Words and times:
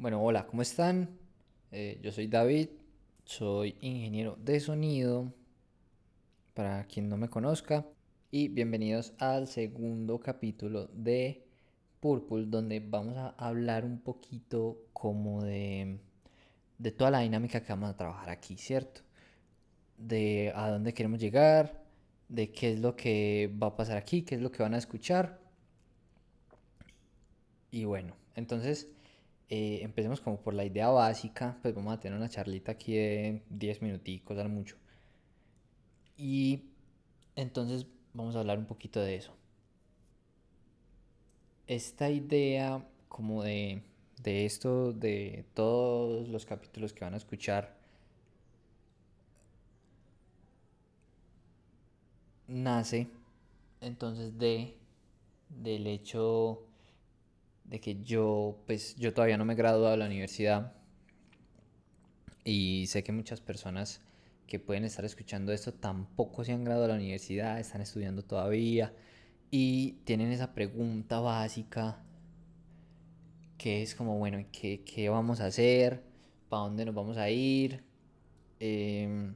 Bueno, 0.00 0.22
hola, 0.22 0.46
¿cómo 0.46 0.62
están? 0.62 1.10
Eh, 1.72 2.00
yo 2.02 2.10
soy 2.10 2.26
David, 2.26 2.70
soy 3.26 3.76
ingeniero 3.82 4.34
de 4.42 4.58
sonido, 4.58 5.30
para 6.54 6.86
quien 6.86 7.10
no 7.10 7.18
me 7.18 7.28
conozca, 7.28 7.84
y 8.30 8.48
bienvenidos 8.48 9.12
al 9.18 9.46
segundo 9.46 10.18
capítulo 10.18 10.86
de 10.86 11.44
Purple, 12.00 12.46
donde 12.46 12.80
vamos 12.80 13.18
a 13.18 13.34
hablar 13.36 13.84
un 13.84 14.00
poquito 14.00 14.78
como 14.94 15.44
de, 15.44 15.98
de 16.78 16.92
toda 16.92 17.10
la 17.10 17.20
dinámica 17.20 17.62
que 17.62 17.70
vamos 17.70 17.90
a 17.90 17.96
trabajar 17.98 18.30
aquí, 18.30 18.56
¿cierto? 18.56 19.02
De 19.98 20.50
a 20.54 20.70
dónde 20.70 20.94
queremos 20.94 21.20
llegar, 21.20 21.84
de 22.30 22.50
qué 22.52 22.72
es 22.72 22.80
lo 22.80 22.96
que 22.96 23.54
va 23.62 23.66
a 23.66 23.76
pasar 23.76 23.98
aquí, 23.98 24.22
qué 24.22 24.36
es 24.36 24.40
lo 24.40 24.50
que 24.50 24.62
van 24.62 24.72
a 24.72 24.78
escuchar. 24.78 25.40
Y 27.70 27.84
bueno, 27.84 28.16
entonces 28.34 28.88
eh, 29.50 29.80
empecemos 29.82 30.20
como 30.20 30.40
por 30.40 30.54
la 30.54 30.64
idea 30.64 30.88
básica, 30.88 31.58
pues 31.60 31.74
vamos 31.74 31.92
a 31.92 32.00
tener 32.00 32.16
una 32.16 32.28
charlita 32.28 32.72
aquí 32.72 32.94
de 32.94 33.42
10 33.50 33.82
minuticos 33.82 34.38
al 34.38 34.48
mucho. 34.48 34.76
Y 36.16 36.66
entonces 37.34 37.86
vamos 38.14 38.36
a 38.36 38.40
hablar 38.40 38.58
un 38.58 38.66
poquito 38.66 39.00
de 39.00 39.16
eso. 39.16 39.34
Esta 41.66 42.10
idea 42.10 42.86
como 43.08 43.42
de, 43.42 43.82
de 44.22 44.46
esto, 44.46 44.92
de 44.92 45.44
todos 45.54 46.28
los 46.28 46.46
capítulos 46.46 46.92
que 46.92 47.04
van 47.04 47.14
a 47.14 47.16
escuchar, 47.16 47.76
nace 52.46 53.08
entonces 53.80 54.36
de 54.38 54.76
del 55.48 55.86
hecho 55.86 56.69
de 57.70 57.80
que 57.80 58.02
yo, 58.02 58.58
pues 58.66 58.96
yo 58.96 59.14
todavía 59.14 59.38
no 59.38 59.44
me 59.44 59.52
he 59.52 59.56
graduado 59.56 59.92
de 59.92 59.96
la 59.96 60.06
universidad 60.06 60.72
y 62.44 62.86
sé 62.88 63.04
que 63.04 63.12
muchas 63.12 63.40
personas 63.40 64.02
que 64.48 64.58
pueden 64.58 64.84
estar 64.84 65.04
escuchando 65.04 65.52
esto 65.52 65.72
tampoco 65.72 66.44
se 66.44 66.52
han 66.52 66.64
graduado 66.64 66.88
de 66.88 66.94
la 66.94 66.98
universidad, 66.98 67.60
están 67.60 67.80
estudiando 67.80 68.22
todavía 68.22 68.92
y 69.52 69.92
tienen 70.04 70.32
esa 70.32 70.52
pregunta 70.52 71.20
básica 71.20 72.02
que 73.56 73.82
es 73.82 73.94
como, 73.94 74.18
bueno, 74.18 74.44
¿qué, 74.50 74.82
qué 74.82 75.08
vamos 75.08 75.40
a 75.40 75.46
hacer? 75.46 76.02
¿Para 76.48 76.62
dónde 76.62 76.84
nos 76.86 76.94
vamos 76.94 77.18
a 77.18 77.30
ir? 77.30 77.84
Em, 78.58 79.34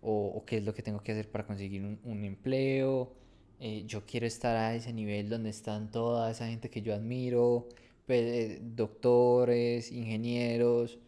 o, 0.00 0.42
qué 0.46 0.56
es 0.56 0.64
lo 0.64 0.74
que 0.74 0.82
tengo 0.82 1.00
que 1.02 1.12
hacer 1.12 1.30
para 1.30 1.46
conseguir 1.46 1.82
un, 1.82 2.00
un 2.04 2.24
empleo? 2.24 3.12
Eh, 3.60 3.84
yo 3.86 4.04
quiero 4.04 4.26
estar 4.26 4.56
a 4.56 4.74
ese 4.74 4.92
nivel 4.92 5.28
donde 5.28 5.50
están 5.50 5.90
toda 5.90 6.30
esa 6.30 6.46
gente 6.46 6.70
que 6.70 6.82
yo 6.82 6.94
admiro, 6.94 7.68
eh, 8.08 8.58
doctores, 8.62 9.90
ingenieros, 9.92 10.98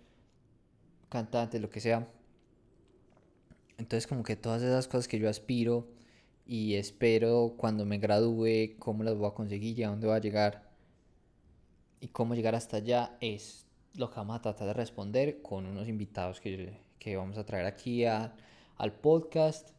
cantantes, 1.09 1.61
lo 1.61 1.71
que 1.71 1.81
sea. 1.81 2.09
Entonces 3.79 4.07
como 4.07 4.23
que 4.23 4.37
todas 4.37 4.63
esas 4.63 4.89
cosas 4.89 5.09
que 5.09 5.19
yo 5.19 5.29
aspiro 5.29 5.87
y 6.47 6.75
espero 6.75 7.55
cuando 7.57 7.85
me 7.85 7.99
gradúe, 7.99 8.79
cómo 8.79 9.03
las 9.03 9.17
voy 9.17 9.29
a 9.29 9.35
conseguir 9.35 9.79
y 9.79 9.83
a 9.83 9.89
dónde 9.89 10.07
voy 10.07 10.17
a 10.17 10.21
llegar 10.21 10.71
y 12.01 12.09
cómo 12.09 12.35
llegar 12.35 12.55
hasta 12.55 12.79
allá 12.79 13.17
es 13.21 13.67
lo 13.95 14.11
que 14.11 14.17
vamos 14.17 14.37
a 14.37 14.43
tratar 14.43 14.69
de 14.69 14.75
responder 14.75 15.43
con 15.43 15.67
unos 15.67 15.89
invitados 15.89 16.41
que, 16.41 16.79
que 16.99 17.17
vamos 17.17 17.37
a 17.39 17.45
traer 17.45 17.67
aquí 17.67 18.05
al 18.05 18.93
podcast 19.01 19.76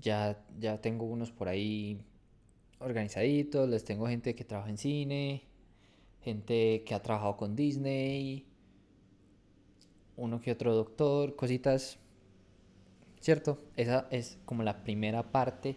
ya, 0.00 0.44
ya 0.58 0.80
tengo 0.80 1.04
unos 1.04 1.30
por 1.30 1.48
ahí 1.48 2.00
organizaditos, 2.78 3.68
les 3.68 3.84
tengo 3.84 4.06
gente 4.06 4.34
que 4.34 4.44
trabaja 4.44 4.70
en 4.70 4.78
cine, 4.78 5.42
gente 6.22 6.82
que 6.84 6.94
ha 6.94 7.02
trabajado 7.02 7.36
con 7.36 7.56
Disney, 7.56 8.46
uno 10.16 10.40
que 10.40 10.52
otro 10.52 10.74
doctor, 10.74 11.36
cositas, 11.36 11.98
¿cierto? 13.20 13.58
Esa 13.76 14.06
es 14.10 14.38
como 14.44 14.62
la 14.62 14.82
primera 14.82 15.22
parte 15.22 15.76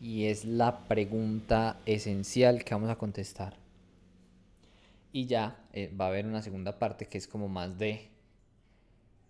y 0.00 0.24
es 0.24 0.44
la 0.44 0.84
pregunta 0.84 1.80
esencial 1.86 2.64
que 2.64 2.74
vamos 2.74 2.90
a 2.90 2.96
contestar. 2.96 3.56
Y 5.12 5.26
ya 5.26 5.64
eh, 5.72 5.92
va 5.94 6.06
a 6.06 6.08
haber 6.08 6.26
una 6.26 6.42
segunda 6.42 6.78
parte 6.78 7.06
que 7.06 7.18
es 7.18 7.28
como 7.28 7.48
más 7.48 7.78
de, 7.78 8.08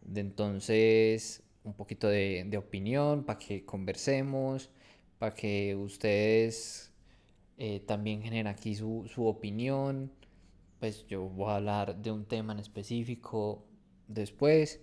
de 0.03 0.21
entonces 0.21 1.43
un 1.65 1.75
poquito 1.75 2.09
de, 2.09 2.57
opinión, 2.57 3.25
para 3.25 3.39
que 3.39 3.65
conversemos, 3.65 4.71
para 5.19 5.35
que 5.35 5.77
ustedes 5.77 6.93
eh, 7.59 7.81
también 7.81 8.23
generen 8.23 8.49
aquí 8.49 8.75
su, 8.75 9.07
opinión. 9.17 10.13
Pues 10.81 11.07
yo 11.07 11.29
voy 11.29 11.51
a 11.51 11.57
hablar 11.57 11.97
de 11.97 12.11
un 12.11 12.25
tema 12.25 12.53
en 12.53 12.59
específico 12.59 13.65
después 14.09 14.81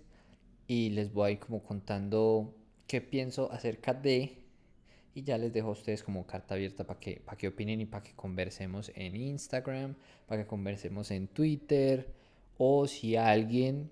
y 0.66 0.90
les 0.90 1.12
voy 1.12 1.28
a 1.28 1.30
ir 1.32 1.38
como 1.40 1.62
contando 1.62 2.54
qué 2.86 3.00
pienso 3.00 3.52
acerca 3.52 3.92
de 3.92 4.40
y 5.14 5.22
ya 5.22 5.36
les 5.36 5.52
dejo 5.52 5.68
a 5.68 5.72
ustedes 5.72 6.02
como 6.02 6.26
carta 6.26 6.54
abierta 6.54 6.84
para 6.84 7.00
que, 7.00 7.20
para 7.20 7.36
que 7.36 7.48
opinen 7.48 7.80
y 7.80 7.86
para 7.86 8.02
que 8.02 8.14
conversemos 8.14 8.92
en 8.94 9.16
Instagram, 9.16 9.96
para 10.26 10.42
que 10.42 10.48
conversemos 10.48 11.10
en 11.10 11.28
Twitter 11.28 12.14
o 12.56 12.86
si 12.86 13.16
alguien 13.16 13.90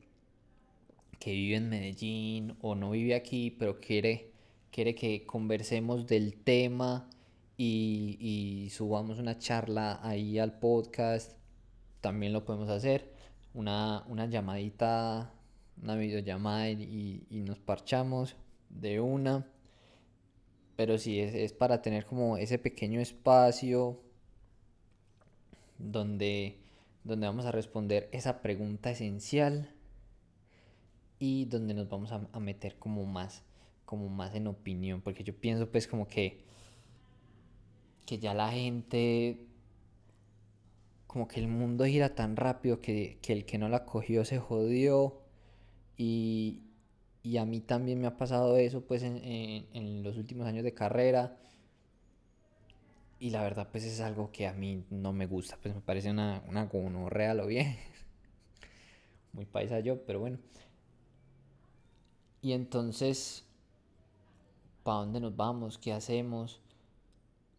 que 1.18 1.32
vive 1.32 1.56
en 1.56 1.68
Medellín 1.68 2.56
o 2.60 2.74
no 2.74 2.90
vive 2.90 3.14
aquí, 3.14 3.50
pero 3.50 3.80
quiere, 3.80 4.32
quiere 4.70 4.94
que 4.94 5.26
conversemos 5.26 6.06
del 6.06 6.36
tema 6.36 7.08
y, 7.56 8.68
subamos 8.70 9.18
una 9.18 9.38
charla 9.38 9.98
ahí 10.02 10.38
al 10.38 10.58
podcast, 10.58 11.32
también 12.00 12.32
lo 12.32 12.44
podemos 12.44 12.68
hacer. 12.68 13.12
Una, 13.54 14.04
una 14.08 14.26
llamadita, 14.26 15.32
una 15.82 15.96
videollamada 15.96 16.70
y, 16.70 17.26
y 17.28 17.40
nos 17.40 17.58
parchamos 17.58 18.36
de 18.68 19.00
una. 19.00 19.46
Pero 20.76 20.98
sí, 20.98 21.18
es, 21.18 21.34
es 21.34 21.52
para 21.52 21.82
tener 21.82 22.06
como 22.06 22.36
ese 22.36 22.58
pequeño 22.58 23.00
espacio 23.00 24.00
donde, 25.78 26.58
donde 27.02 27.26
vamos 27.26 27.46
a 27.46 27.52
responder 27.52 28.08
esa 28.12 28.42
pregunta 28.42 28.90
esencial 28.90 29.72
y 31.18 31.46
donde 31.46 31.74
nos 31.74 31.88
vamos 31.88 32.12
a, 32.12 32.40
meter 32.40 32.76
como 32.78 33.04
más, 33.04 33.42
como 33.84 34.08
más 34.08 34.34
en 34.34 34.46
opinión, 34.46 35.00
porque 35.00 35.24
yo 35.24 35.34
pienso 35.34 35.70
pues 35.70 35.88
como 35.88 36.06
que, 36.06 36.44
que 38.06 38.18
ya 38.18 38.34
la 38.34 38.52
gente, 38.52 39.46
como 41.06 41.26
que 41.26 41.40
el 41.40 41.48
mundo 41.48 41.84
gira 41.84 42.14
tan 42.14 42.36
rápido 42.36 42.80
que, 42.80 43.18
el 43.26 43.44
que 43.46 43.58
no 43.58 43.68
la 43.68 43.84
cogió 43.84 44.24
se 44.24 44.38
jodió 44.38 45.20
y, 45.96 46.62
a 47.38 47.44
mí 47.44 47.60
también 47.60 48.00
me 48.00 48.06
ha 48.06 48.16
pasado 48.16 48.56
eso 48.56 48.82
pues 48.86 49.02
en, 49.02 50.02
los 50.02 50.16
últimos 50.16 50.46
años 50.46 50.64
de 50.64 50.72
carrera 50.72 51.36
y 53.20 53.30
la 53.30 53.42
verdad 53.42 53.68
pues 53.70 53.84
es 53.84 54.00
algo 54.00 54.30
que 54.32 54.46
a 54.46 54.52
mí 54.52 54.84
no 54.90 55.12
me 55.12 55.26
gusta, 55.26 55.58
pues 55.60 55.74
me 55.74 55.80
parece 55.80 56.10
una, 56.10 56.42
una 56.48 56.68
como 56.68 57.10
real 57.10 57.40
o 57.40 57.46
bien. 57.46 57.76
Muy 59.32 59.44
paisa 59.44 59.80
yo, 59.80 60.04
pero 60.06 60.20
bueno. 60.20 60.38
Y 62.40 62.52
entonces, 62.52 63.44
¿para 64.82 64.98
dónde 64.98 65.20
nos 65.20 65.36
vamos? 65.36 65.78
¿Qué 65.78 65.92
hacemos? 65.92 66.60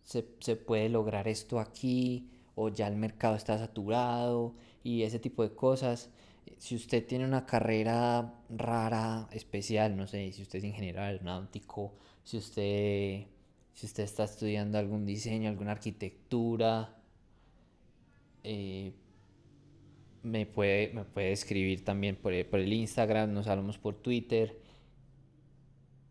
¿Se, 0.03 0.23
puede 0.55 0.89
lograr 0.89 1.27
esto 1.27 1.59
aquí? 1.59 2.29
¿O 2.55 2.69
ya 2.69 2.87
el 2.87 2.95
mercado 2.95 3.35
está 3.35 3.57
saturado? 3.57 4.55
Y 4.83 5.03
ese 5.03 5.19
tipo 5.19 5.43
de 5.43 5.53
cosas. 5.53 6.09
Si 6.57 6.75
usted 6.75 7.05
tiene 7.05 7.25
una 7.25 7.45
carrera 7.45 8.33
rara, 8.49 9.29
especial, 9.31 9.95
no 9.95 10.07
sé, 10.07 10.31
si 10.33 10.41
usted 10.41 10.59
es 10.59 10.65
ingeniero 10.65 11.01
aeronáutico, 11.01 11.93
si 12.23 12.37
usted, 12.37 13.27
si 13.73 13.85
usted 13.85 14.03
está 14.03 14.23
estudiando 14.23 14.77
algún 14.77 15.05
diseño, 15.05 15.49
alguna 15.49 15.71
arquitectura, 15.73 16.97
eh, 18.43 18.93
me, 20.23 20.45
puede, 20.45 20.91
me 20.93 21.05
puede 21.05 21.31
escribir 21.31 21.83
también 21.83 22.15
por 22.15 22.33
el, 22.33 22.45
por 22.45 22.59
el 22.59 22.71
Instagram, 22.73 23.33
nos 23.33 23.47
hablamos 23.47 23.77
por 23.77 23.95
Twitter 23.95 24.59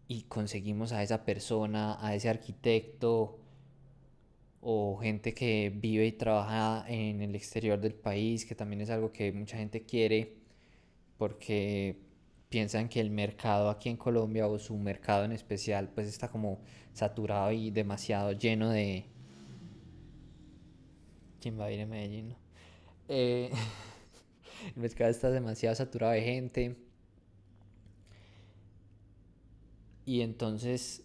y 0.08 0.22
conseguimos 0.22 0.92
a 0.92 1.02
esa 1.02 1.24
persona, 1.24 1.98
a 2.00 2.14
ese 2.14 2.28
arquitecto 2.28 3.38
o 4.60 4.98
gente 4.98 5.34
que 5.34 5.72
vive 5.74 6.06
y 6.06 6.12
trabaja 6.12 6.84
en 6.88 7.22
el 7.22 7.34
exterior 7.34 7.80
del 7.80 7.94
país, 7.94 8.44
que 8.44 8.54
también 8.54 8.80
es 8.80 8.90
algo 8.90 9.12
que 9.12 9.32
mucha 9.32 9.56
gente 9.58 9.84
quiere 9.84 10.34
porque 11.18 12.00
piensan 12.48 12.88
que 12.88 13.00
el 13.00 13.10
mercado 13.10 13.68
aquí 13.70 13.88
en 13.90 13.96
Colombia 13.96 14.46
o 14.46 14.58
su 14.58 14.76
mercado 14.76 15.24
en 15.24 15.32
especial 15.32 15.90
pues 15.90 16.08
está 16.08 16.28
como 16.28 16.60
saturado 16.92 17.52
y 17.52 17.70
demasiado 17.70 18.32
lleno 18.32 18.70
de... 18.70 19.04
¿Quién 21.40 21.58
va 21.58 21.66
a 21.66 21.72
ir 21.72 21.82
a 21.82 21.86
Medellín? 21.86 22.34
Eh, 23.08 23.50
el 24.66 24.82
mercado 24.82 25.10
está 25.10 25.30
demasiado 25.30 25.74
saturado 25.74 26.12
de 26.12 26.22
gente 26.22 26.88
Y 30.08 30.22
entonces 30.22 31.02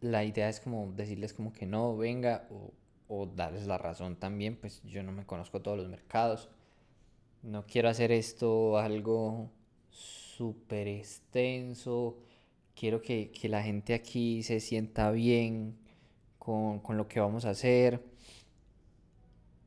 la 0.00 0.24
idea 0.24 0.48
es 0.48 0.58
como 0.58 0.90
decirles 0.96 1.32
como 1.32 1.52
que 1.52 1.64
no, 1.64 1.96
venga, 1.96 2.48
o, 3.08 3.26
darles 3.26 3.68
la 3.68 3.78
razón 3.78 4.16
también, 4.16 4.56
pues 4.56 4.82
yo 4.82 5.04
no 5.04 5.12
me 5.12 5.24
conozco 5.24 5.62
todos 5.62 5.78
los 5.78 5.88
mercados. 5.88 6.48
No 7.44 7.64
quiero 7.66 7.88
hacer 7.88 8.10
esto 8.10 8.78
algo 8.78 9.48
súper 9.90 10.88
extenso. 10.88 12.18
Quiero 12.74 13.00
que, 13.00 13.30
que, 13.30 13.48
la 13.48 13.62
gente 13.62 13.94
aquí 13.94 14.42
se 14.42 14.58
sienta 14.58 15.12
bien 15.12 15.76
con, 16.40 16.80
con 16.80 16.96
lo 16.96 17.06
que 17.06 17.20
vamos 17.20 17.44
a 17.44 17.50
hacer. 17.50 18.02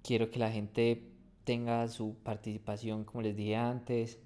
Quiero 0.03 0.29
que 0.29 0.39
la 0.39 0.51
gente 0.51 1.01
tenga 1.47 1.87
su 1.87 2.17
participación, 2.23 3.05
como 3.05 3.21
les 3.21 3.33
dije 3.33 3.55
antes. 3.55 4.19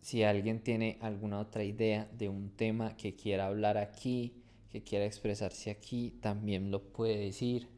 Si 0.00 0.22
alguien 0.22 0.62
tiene 0.62 0.96
alguna 1.00 1.40
otra 1.40 1.64
idea 1.64 2.08
de 2.16 2.28
un 2.28 2.50
tema 2.50 2.96
que 2.96 3.16
quiera 3.16 3.48
hablar 3.48 3.78
aquí, 3.78 4.44
que 4.70 4.84
quiera 4.84 5.06
expresarse 5.06 5.72
aquí, 5.72 6.12
también 6.20 6.70
lo 6.70 6.84
puede 6.92 7.16
decir. 7.16 7.68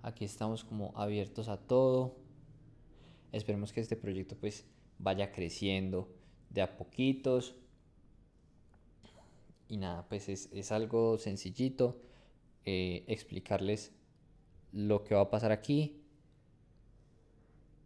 Aquí 0.00 0.24
estamos 0.24 0.62
como 0.62 0.92
abiertos 0.96 1.48
a 1.48 1.56
todo. 1.56 2.14
Esperemos 3.32 3.72
que 3.72 3.80
este 3.80 3.96
proyecto 3.96 4.36
pues 4.36 4.64
vaya 5.00 5.32
creciendo 5.32 6.08
de 6.50 6.62
a 6.62 6.76
poquitos. 6.76 7.56
Y 9.68 9.78
nada, 9.78 10.06
pues 10.08 10.28
es, 10.28 10.70
algo 10.70 11.18
sencillito 11.18 12.00
eh, 12.64 13.02
explicarles 13.08 13.92
lo 14.76 15.04
que 15.04 15.14
va 15.14 15.22
a 15.22 15.30
pasar 15.30 15.52
aquí 15.52 16.02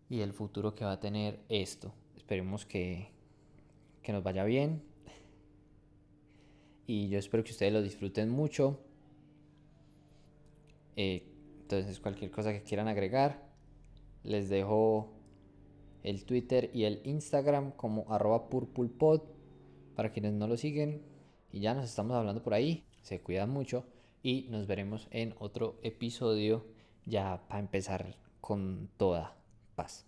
y 0.08 0.22
el 0.22 0.32
futuro 0.32 0.74
que 0.74 0.84
va 0.84 0.92
a 0.92 1.00
tener 1.00 1.38
esto. 1.48 1.94
Esperemos 2.16 2.66
que, 2.66 3.12
que 4.02 4.12
nos 4.12 4.24
vaya 4.24 4.42
bien. 4.42 4.82
Y 6.88 7.08
yo 7.08 7.20
espero 7.20 7.44
que 7.44 7.52
ustedes 7.52 7.72
lo 7.72 7.80
disfruten 7.80 8.28
mucho. 8.28 8.80
Eh, 10.96 11.22
entonces, 11.60 12.00
cualquier 12.00 12.32
cosa 12.32 12.52
que 12.52 12.64
quieran 12.64 12.88
agregar, 12.88 13.48
les 14.24 14.48
dejo 14.48 15.12
el 16.02 16.24
Twitter 16.24 16.72
y 16.74 16.84
el 16.84 17.02
Instagram 17.04 17.70
como 17.70 18.12
arroba 18.12 18.48
purpulpod 18.48 19.22
para 19.94 20.10
quienes 20.10 20.32
no 20.32 20.48
lo 20.48 20.56
siguen. 20.56 21.02
Y 21.52 21.60
ya 21.60 21.72
nos 21.72 21.84
estamos 21.84 22.16
hablando 22.16 22.42
por 22.42 22.52
ahí. 22.52 22.84
Se 23.02 23.20
cuidan 23.20 23.50
mucho 23.50 23.86
y 24.24 24.48
nos 24.50 24.66
veremos 24.66 25.06
en 25.12 25.36
otro 25.38 25.78
episodio 25.82 26.64
ya 27.10 27.42
para 27.48 27.60
empezar 27.60 28.16
con 28.40 28.88
toda 28.96 29.34
paz. 29.74 30.06